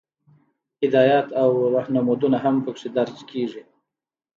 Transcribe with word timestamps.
هدایات 0.83 1.27
او 1.41 1.49
رهنمودونه 1.77 2.37
هم 2.43 2.55
پکې 2.65 2.87
درج 2.97 3.17
کیږي. 3.31 3.63